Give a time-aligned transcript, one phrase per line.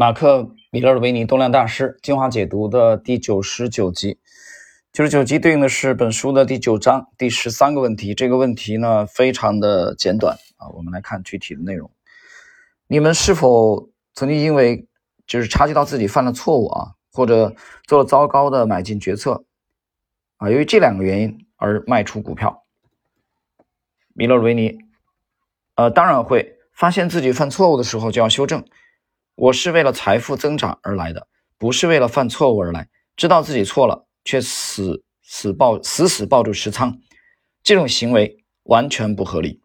[0.00, 0.38] 马克·
[0.70, 4.18] 米勒维尼动量大师精华解读的第九十九集，
[4.94, 8.14] 九十九集对应的是本书的第九章第十三个问题。
[8.14, 10.70] 这个问题呢，非常的简短啊。
[10.70, 11.90] 我们来看具体的内容。
[12.86, 14.88] 你们是否曾经因为
[15.26, 17.54] 就是察觉到自己犯了错误啊，或者
[17.86, 19.44] 做了糟糕的买进决策
[20.38, 22.64] 啊，由于这两个原因而卖出股票？
[24.14, 24.78] 米勒维尼，
[25.74, 26.56] 呃，当然会。
[26.72, 28.64] 发现自己犯错误的时候就要修正。
[29.40, 32.86] 我是为了财富增长而来的，不是为了犯错误而来。
[33.16, 36.98] 知道自己错了，却死死抱死死抱住持仓，
[37.62, 39.62] 这种行为完全不合理。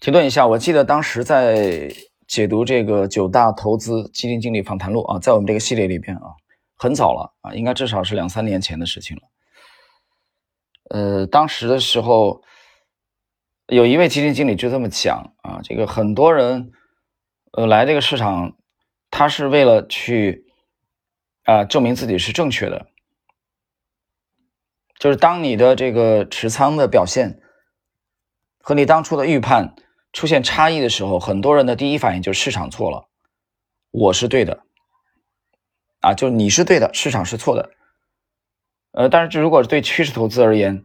[0.00, 1.94] 停顿一下，我记得当时在
[2.26, 6.32] 解读这个九大投资基金经理访谈录啊，在我们这个系列里边啊，
[6.76, 9.22] 很早了啊，应该至少是两三年前的事情了。
[10.88, 12.40] 呃，当时的时候，
[13.66, 16.72] 有一位基金经理就这么讲啊，这个很多人。
[17.56, 18.56] 呃，来这个市场，
[19.12, 20.44] 他是为了去
[21.44, 22.88] 啊证明自己是正确的。
[24.98, 27.40] 就是当你的这个持仓的表现
[28.58, 29.76] 和你当初的预判
[30.12, 33.06] 出现差异的时候，很多人的第一反应就是市场错了，
[33.92, 34.64] 我是对的，
[36.00, 37.70] 啊，就是你是对的，市场是错的。
[38.90, 40.84] 呃，但是如果对趋势投资而言，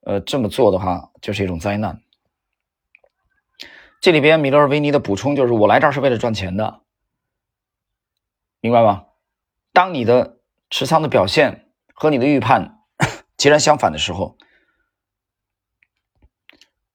[0.00, 2.00] 呃，这么做的话就是一种灾难。
[4.00, 6.82] 这里边米勒尔维尼的补充就是：我来这儿是为了赚钱的，
[8.60, 9.06] 明白吗？
[9.72, 10.38] 当你的
[10.70, 12.84] 持仓的表现和你的预判
[13.36, 14.36] 截然相反的时候，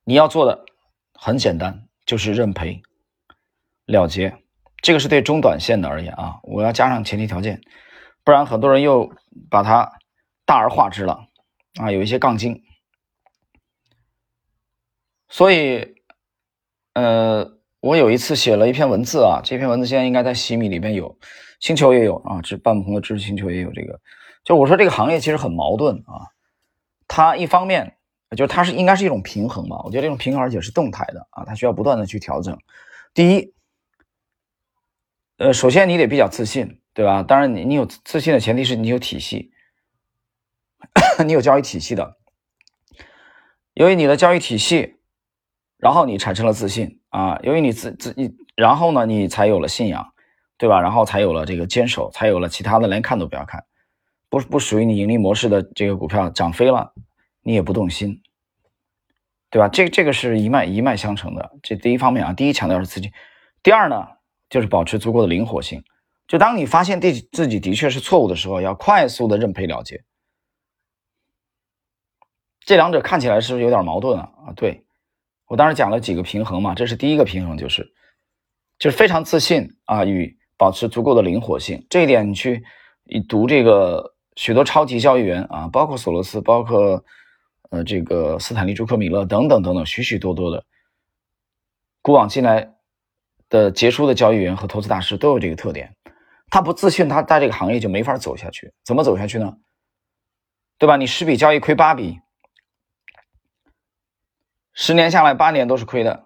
[0.06, 0.64] 你要做的
[1.14, 2.82] 很简单，就是认赔
[3.86, 4.38] 了结。
[4.82, 7.62] 这个是对中短线的而言啊，我要加上前提条件，
[8.24, 9.12] 不然很多人又
[9.50, 10.00] 把它
[10.46, 11.28] 大而化之了
[11.80, 12.64] 啊，有一些杠精，
[15.28, 16.00] 所以。
[16.94, 21.18] 呃，我有一次写了一篇文字啊，这篇文字现在应该在喜米里面有，
[21.62, 23.98] 星球也有啊，这半不同的知识星球也有这个。
[24.44, 26.28] 就我说这个行业其实很矛盾啊，
[27.08, 27.96] 它一方面
[28.36, 32.58] 就是它是应该是一种平衡嘛，我觉得这种平衡而且是动态的啊，它需要不断的去调整。
[33.14, 33.54] 第一，
[35.38, 37.24] 呃，首先你得比较自信，对吧？
[37.24, 39.54] 当然你你有自信的前提是你有体系，
[41.26, 42.18] 你有交易体系的，
[43.76, 44.98] 由于你的交易体系。
[45.82, 50.14] 然后你产生了自信啊，由于你自自你，然后呢，你才有了信仰，
[50.56, 50.80] 对吧？
[50.80, 53.66] 然后才有了这个坚守，才有了其他的连看都不要看，
[54.30, 56.94] 不不属于你盈利模式的这个股票涨飞了，
[57.42, 58.22] 你也不动心，
[59.50, 59.68] 对吧？
[59.70, 61.52] 这这个是一脉一脉相承的。
[61.64, 63.12] 这第一方面啊，第一强调是资金，
[63.64, 64.08] 第二呢
[64.52, 65.84] 就是保持足够的灵活性。
[66.28, 70.04] 就当你发现自己自己的确是错误的时候，要快速的认赔了结。
[72.60, 74.32] 这两者看起来是不是有点矛盾啊？
[74.46, 74.86] 啊，对。
[75.52, 77.86] 我当时讲了几个平衡嘛，这是第一个平衡，就是
[78.80, 81.86] 就是非常自信啊，与保持足够的灵活性。
[81.90, 82.64] 这一点你去
[83.04, 87.04] 你读这个许多超级交易员啊，包括索罗斯，包括
[87.70, 90.64] 呃这个斯坦利·朱克米勒等等等等，许许多多的
[92.02, 92.74] 古往今来
[93.50, 95.94] 的杰出的交易员和投资大师都有这个特点。
[96.50, 98.72] 他不自信，他在这个行业就没法走下去。
[98.86, 99.58] 怎么走下去呢？
[100.78, 100.96] 对吧？
[100.96, 102.22] 你十笔交易亏八笔。
[104.74, 106.26] 十年下来，八年都是亏的，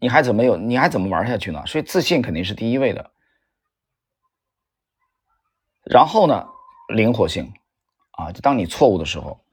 [0.00, 0.56] 你还怎么有？
[0.56, 1.64] 你还怎么玩下去呢？
[1.66, 3.10] 所以自信肯定是第一位的。
[5.84, 6.46] 然后呢，
[6.88, 7.52] 灵活性
[8.12, 9.44] 啊，就当你错误的时候，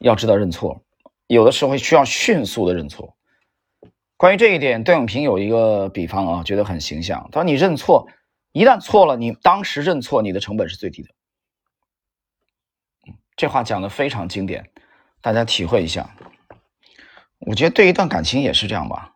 [0.00, 0.82] 要知道认错，
[1.26, 3.16] 有的时候需要迅速的认错。
[4.16, 7.28] 关于这一点，段永平有一个比方啊，觉得很形象。
[7.30, 8.08] 他说：“你认错，
[8.50, 11.10] 一旦错了，你当时认错，你的成本是最低的。”
[13.36, 14.68] 这话讲的非常经典，
[15.20, 16.10] 大家体会一下。
[17.40, 19.14] 我觉得对一段感情也是这样吧，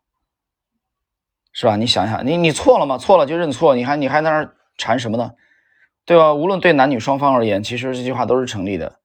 [1.52, 1.76] 是吧？
[1.76, 2.96] 你想想，你你错了吗？
[2.98, 5.32] 错了就认错，你还你还在那儿缠什么呢？
[6.04, 6.32] 对吧？
[6.32, 9.00] 无论对男女双方而言，其实这句话都是成立的，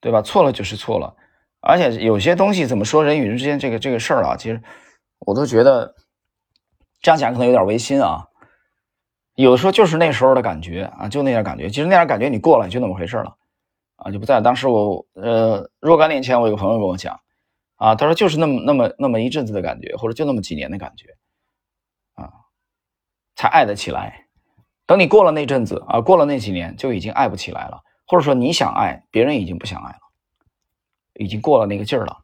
[0.00, 0.22] 对吧？
[0.22, 1.16] 错了就是错了，
[1.60, 4.62] 而且有些东西怎么说，人与人之间这个这个事儿啊，其实
[5.20, 5.94] 我都觉得
[7.00, 8.28] 这样讲可能有点违心啊。
[9.34, 13.36] 有的时候就是那时候的感觉啊，就那点感觉，其实那点感觉你过了就那么回事了。
[14.04, 14.38] 啊，就不在。
[14.42, 17.18] 当时我呃，若干年前，我有个朋友跟我讲，
[17.76, 21.16] 啊，他说就是那么那么那么一阵子的感觉，或者就那么几年的感觉，
[22.12, 22.30] 啊，
[23.34, 24.28] 才爱得起来。
[24.84, 30.00] 等你过了那阵子啊，过了那几年，就已经爱不起来了，或者说你想爱，别人已经不想爱了，
[31.14, 32.22] 已经过了那个劲儿了。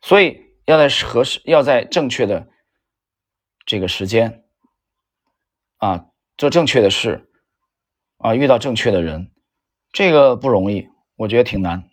[0.00, 2.48] 所以要在合适，要在正确的
[3.64, 4.42] 这个时间，
[5.76, 7.30] 啊，做正确的事，
[8.16, 9.30] 啊，遇到正确的人。
[9.92, 11.88] 这个不容易，我觉得挺难，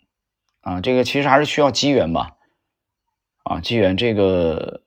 [0.60, 2.36] 啊，这个其实还是需要机缘吧，
[3.42, 4.82] 啊，机缘这个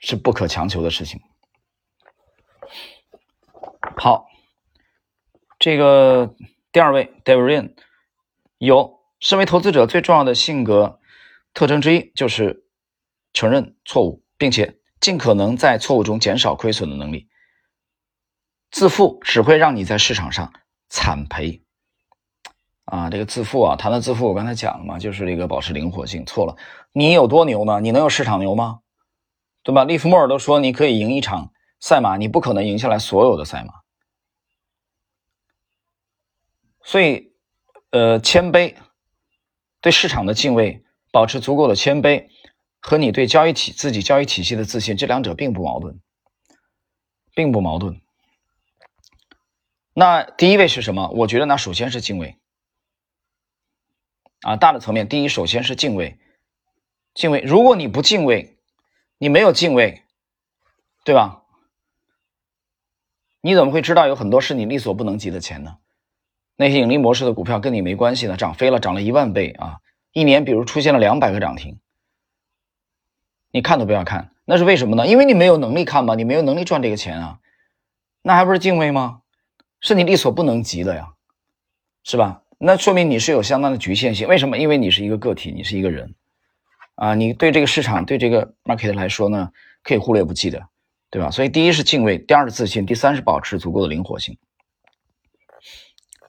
[0.00, 1.20] 是不可强求的事情。
[3.96, 4.26] 好，
[5.58, 6.34] 这个
[6.70, 7.74] 第二位 david ren
[8.58, 11.00] 有，身为投资者最重要的性格
[11.52, 12.64] 特征之一就是
[13.32, 17.28] 承认错误，并且尽可能在错误中减少亏损的能力。
[18.70, 20.52] 自负只会让你在市场上
[20.88, 21.62] 惨赔。
[22.92, 26.26] 啊，这个自负啊，谈的自负，我刚才讲了嘛，就是这个保持灵活性。
[26.26, 26.54] 错了，
[26.92, 27.80] 你有多牛呢？
[27.80, 28.80] 你能有市场牛吗？
[29.62, 29.84] 对吧？
[29.84, 33.72] 利弗莫尔都说你可以赢一场赛马，你不可能赢下来所有的赛马。
[36.82, 37.32] 所以，
[37.92, 38.74] 呃，谦卑，
[39.80, 42.26] 对市场的敬畏，保持足够的谦卑，
[42.78, 45.98] 和你对交易体自己交易体系的自信，这两者并不矛盾，
[47.34, 48.02] 并不矛盾。
[49.94, 51.08] 那第一位是什么？
[51.14, 52.36] 我觉得那首先是敬畏。
[54.42, 56.18] 啊，大的层面，第一首先是敬畏，
[57.14, 57.40] 敬畏。
[57.40, 58.56] 如果你不敬畏，
[59.18, 60.02] 你没有敬畏，
[61.04, 61.42] 对吧？
[63.40, 65.78] 你怎么会知道有很多是你力所不能及的钱呢？
[66.56, 69.78] 那些盈利模式的股票跟你没关系的，涨飞了，涨了一万倍啊！
[70.12, 71.80] 一年比如出现了两百个涨停，
[73.50, 75.06] 你看都不要看，那是为什么呢？
[75.06, 77.40] 因为你没有能力看嘛，你没有能力赚这个钱啊，
[78.22, 79.22] 那还不是敬畏吗？
[79.80, 81.14] 是你力所不能及的呀，
[82.04, 82.42] 是吧？
[82.64, 84.56] 那说明你是有相当的局限性，为什么？
[84.56, 86.14] 因为你是一个个体，你是一个人，
[86.94, 89.50] 啊，你对这个市场、对这个 market 来说呢，
[89.82, 90.62] 可以忽略不计的，
[91.10, 91.28] 对吧？
[91.28, 94.38] 所以第一是敬畏，第二是自信，第三是保持足够的灵活性。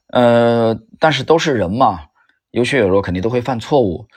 [0.08, 2.08] 呃，但是都是人嘛，
[2.50, 4.08] 有血有肉，肯定都会犯错误。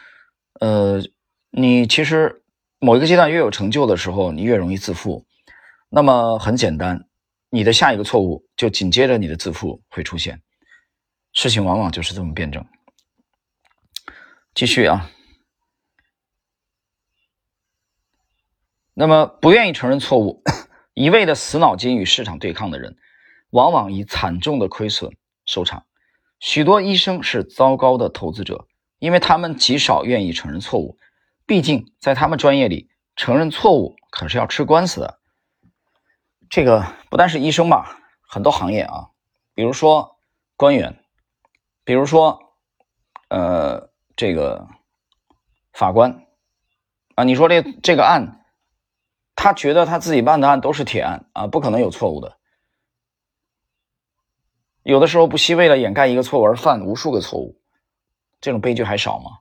[0.58, 1.02] 呃，
[1.50, 2.42] 你其实
[2.78, 5.26] 某一个阶段越有成就的时候，你越容易自负。
[5.90, 7.04] 那么很简单，
[7.50, 10.40] 你的下一个错误就紧接着你的自负会出现。
[11.36, 12.64] 事情往往就是这么辩证。
[14.54, 15.10] 继续啊，
[18.94, 20.42] 那么不愿意承认错误，
[20.94, 22.96] 一味的死脑筋与市场对抗的人，
[23.50, 25.84] 往往以惨重的亏损收场。
[26.40, 28.66] 许多医生是糟糕的投资者，
[28.98, 30.96] 因为他们极少愿意承认错误。
[31.44, 35.20] 毕竟在他们专业里，承认错误可是要吃官司的。
[36.48, 39.10] 这个不但是医生吧，很多行业啊，
[39.52, 40.16] 比如说
[40.56, 41.02] 官员。
[41.86, 42.52] 比如说，
[43.28, 44.66] 呃，这个
[45.72, 46.26] 法官
[47.14, 48.44] 啊，你说这这个案，
[49.36, 52.36] 他觉得他自己办的案都是铁案啊，不可能有错误的。
[54.82, 57.56] 有的时候不惜为了掩盖一个错误而犯无数个错误，
[58.40, 59.38] 这种悲剧还少吗？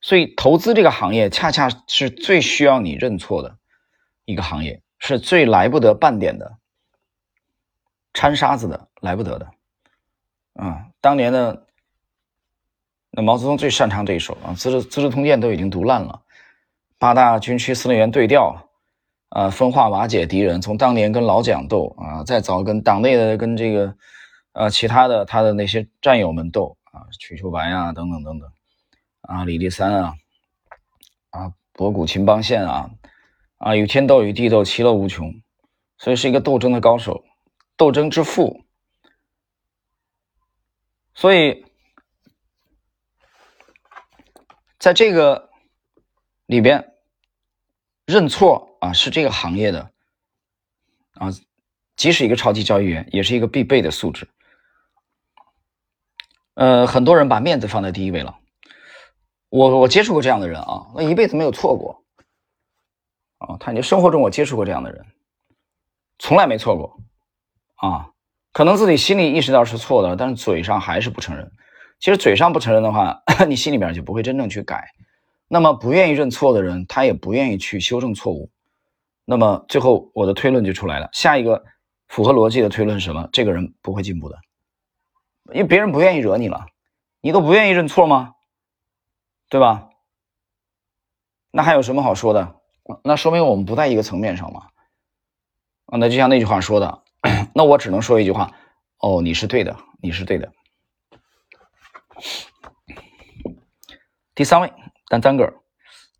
[0.00, 3.58] 所以，投资这个行业恰恰是最需要你认错的
[4.24, 6.56] 一个行业，是最来不得半点的
[8.14, 9.50] 掺沙子的，来不得的。
[10.54, 11.66] 啊，当年的
[13.10, 16.22] 那毛泽东最擅长这一手啊，《资治资治通鉴》都已经读烂了，
[16.98, 18.68] 八大军区司令员对调，
[19.28, 23.94] 啊，分化瓦解敌人，从当年跟老蒋斗啊，再早跟党内的跟这个
[24.52, 28.50] 呃其他的他的那些战友们斗啊，瞿秋白啊等等等等
[29.22, 30.14] 啊，李立三啊
[31.30, 32.90] 啊，博古秦邦宪啊
[33.58, 35.32] 啊，与天斗与地斗，其乐无穷，
[35.96, 37.24] 所以是一个斗争的高手，
[37.76, 38.64] 斗争之父。
[41.18, 41.66] 所以，
[44.78, 45.50] 在这个
[46.46, 46.94] 里边，
[48.06, 49.90] 认错啊是这个行业的
[51.14, 51.26] 啊，
[51.96, 54.28] 即使一个超级交易员，也是一个必备的素质。
[56.54, 58.38] 呃，很多人把面子放在第一位了。
[59.48, 62.04] 我我接触过这样的人啊，那一辈子没有错过
[63.38, 63.56] 啊。
[63.58, 65.04] 他你生活中我接触过这样的人，
[66.20, 66.96] 从来没错过
[67.74, 68.12] 啊。
[68.58, 71.48] 可能自己心里意识到是错的，但是嘴上还是不承认。
[72.00, 74.88] 其实嘴上不承认的话， 你心里边就不会真正去改。
[75.46, 78.50] 那么不愿意认错的人，他也不愿意去修正错误。
[79.24, 81.08] 那么最后我的推论就出来了。
[81.12, 81.64] 下一个
[82.08, 83.28] 符合逻辑的推论是什么？
[83.32, 84.36] 这个人不会进步的，
[85.52, 86.66] 因为别人不愿意惹你了，
[87.20, 88.34] 你都不愿意认错吗？
[89.48, 89.88] 对吧？
[91.52, 92.56] 那还有什么好说的？
[93.04, 94.62] 那说明我们不在一个层面上嘛。
[95.86, 97.04] 啊，那就像那句话说的。
[97.54, 98.52] 那我只能说一句话，
[98.98, 100.52] 哦，你是对的，你是对的。
[104.34, 104.72] 第三位，
[105.08, 105.52] 单三个，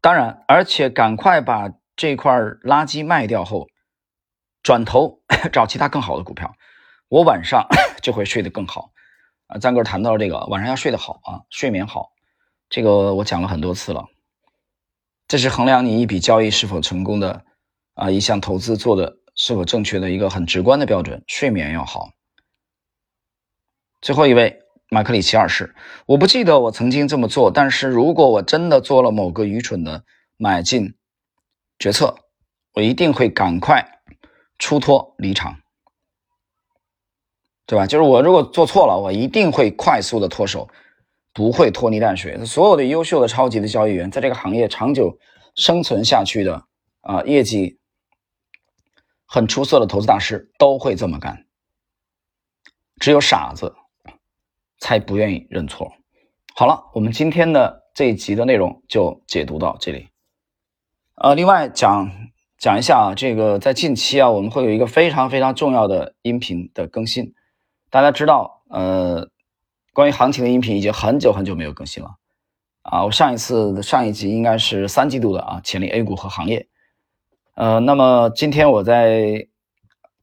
[0.00, 3.68] 当然，而且赶快把这块垃圾卖掉后，
[4.62, 5.20] 转头
[5.52, 6.54] 找其他更好的股票，
[7.08, 7.66] 我晚上
[8.02, 8.90] 就会睡得更好。
[9.46, 12.10] 啊，张哥谈到这个，晚上要睡得好啊，睡眠好，
[12.68, 14.06] 这个我讲了很多次了。
[15.26, 17.44] 这是衡量你一笔交易是否成功的
[17.94, 19.17] 啊，一项投资做的。
[19.38, 22.10] 是否正确的一个很直观的标准，睡眠要好。
[24.00, 25.76] 最后一位，马克里奇二世，
[26.06, 30.04] 我不记得我曾经这么做，但是如果我真的做了某个愚蠢的
[30.36, 30.92] 买进
[31.78, 32.16] 决策，
[32.74, 34.00] 我一定会赶快
[34.58, 35.56] 出脱离场，
[37.64, 37.86] 对吧？
[37.86, 40.68] 就是我如果做错了，我一定会快速的脱手，
[41.32, 42.44] 不会拖泥带水。
[42.44, 45.16] 所有的优秀的超级的交易员，在这个行业长久
[45.54, 46.64] 生存下去的
[47.02, 47.78] 啊，业绩
[49.30, 51.44] 很出色的投资大师都会这么干。
[52.98, 53.76] 只有傻子
[54.78, 55.92] 才不愿意认错。
[56.56, 60.08] 好了，我们今天的这一集的内容就解读到这里。
[61.14, 62.10] 呃，另外讲
[62.58, 67.34] 讲一下啊，这个在近期啊，我们会有一个非常非常重要的音频的更新。
[67.90, 69.28] 大家知道，呃，
[69.92, 72.16] 关于行情的音频已经很久很久没有更新了
[72.82, 73.04] 啊。
[73.04, 76.66] 我上一次上一集应该是三季度的啊，潜力 A 股和行业。
[77.58, 79.48] 呃，那么今天我在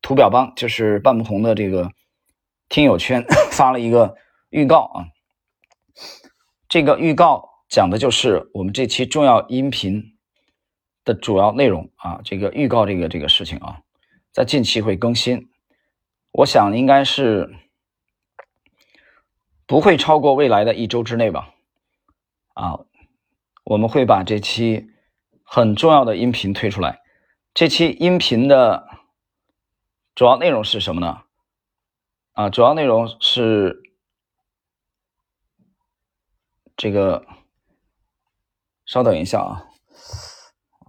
[0.02, 1.92] 图表帮，就是半不红的这个
[2.70, 4.16] 听友圈 发了一个
[4.52, 5.08] 预告啊。
[6.70, 10.14] 这个预告讲的就是我们这期重要音频。
[11.04, 13.82] 的主要内容啊，这个预告这个这个事情啊，
[14.32, 15.50] 在近期会更新，
[16.32, 17.54] 我想应该是
[19.68, 21.54] 不会超过未来的一周之内吧。
[22.56, 22.80] 啊，
[23.66, 24.88] 我们会把这期
[25.44, 27.02] 很重要的音频推出来。
[27.56, 28.86] 这期音频的
[30.14, 31.24] 主要内容是什么呢？
[32.34, 33.82] 啊，主要内容是
[36.76, 37.26] 这个，
[38.86, 39.70] 稍等一下啊。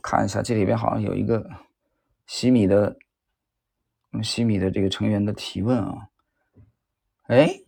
[0.02, 1.48] 看一下，这里边好像有一个
[2.26, 2.98] 西米的，
[4.24, 6.08] 西米的这个成员的提问啊。
[7.28, 7.60] 哎，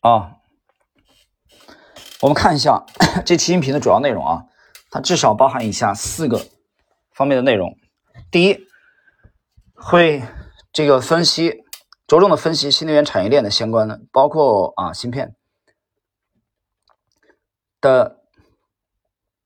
[0.00, 0.38] 啊，
[2.20, 2.84] 我们看一下
[3.24, 4.48] 这期音频的主要内容啊，
[4.94, 6.46] 它至少包含以下四个
[7.10, 7.76] 方面的内容。
[8.30, 8.64] 第一，
[9.74, 10.22] 会
[10.72, 11.64] 这个分析，
[12.06, 15.34] 着重的分析新能源产业链的相关的，包括啊芯片
[17.80, 18.20] 的。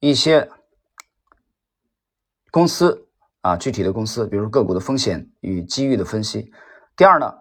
[0.01, 0.49] 一些
[2.53, 3.09] 公司
[3.41, 6.53] 啊，具体的公司，比如个股的风险与机遇的分析。
[6.97, 7.35] 第二呢，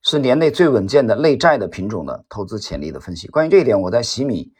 [0.00, 3.28] 是年内最稳健的类债的品种的投资潜力的分析。
[3.28, 4.54] 关于这一点，我在洗米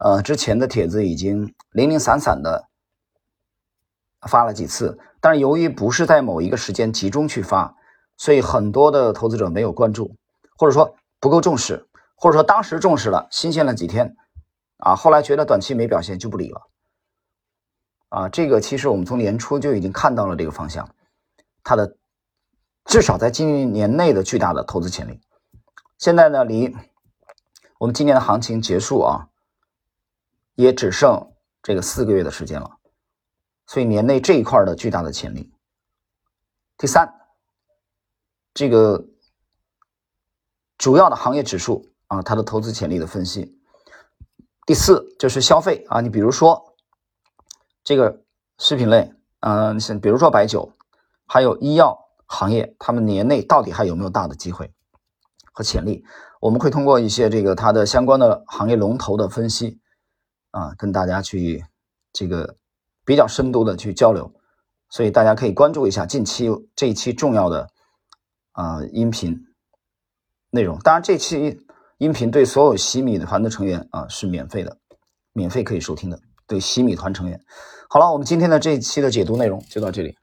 [0.00, 2.68] 呃之前的帖子已经零零散散的
[4.28, 7.76] 发了几次，但是由于不是在某一个时间集中去发，
[8.16, 10.16] 所以很多的投资者没有关注，
[10.56, 14.16] 或者说不够重视，或者说当时重视了，新鲜了几天
[14.78, 16.66] 啊，后来觉得短期没表现就不理了。
[18.08, 20.94] 啊，这个其实我们从年初就已经看到了这个方向，
[21.62, 21.96] 它的
[22.84, 25.20] 至少在今年内的巨大的投资潜力。
[25.96, 26.74] 现在呢，离
[27.78, 29.29] 我们今年的行情结束啊，
[30.60, 32.70] 也只剩这个四个月的时间了，
[33.66, 35.52] 所以年内这一块的巨大的潜力。
[36.76, 37.12] 第三，
[38.54, 39.04] 这个
[40.76, 43.56] 主要的行业指数啊，它的投资潜力的分析。
[44.66, 46.66] 第四就是消费啊，你比如说。
[47.82, 48.22] 这个
[48.58, 50.70] 食品类，嗯，像比如说白酒，
[51.26, 54.70] 还有医药行业，他们年内到底还有没有大的机会
[55.50, 56.04] 和潜力？
[56.40, 59.80] 我们会通过一些这个它的相关的行业龙头的分析，
[60.50, 61.64] 啊，跟大家去
[62.12, 62.56] 这个
[63.04, 64.32] 比较深度的去交流，
[64.88, 67.68] 所以大家可以关注一下近期这一期重要的
[68.52, 69.38] 啊音频
[70.50, 70.78] 内容。
[70.80, 71.64] 当然，这期
[71.98, 74.78] 音频对所有洗米团的成员啊是免费的，
[75.32, 76.20] 免费可以收听的。
[76.46, 77.40] 对洗米团成员。
[77.88, 80.16] 好了，我们今天的这一期的解读内容就到这里。